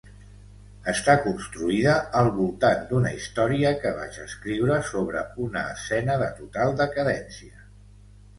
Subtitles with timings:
[0.91, 7.65] Està construïda al voltant d'una història que vaig escriure sobre una escena de total decadència.